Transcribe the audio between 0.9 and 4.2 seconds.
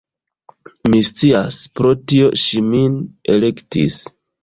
Mi scias, pro tio ŝi min elektis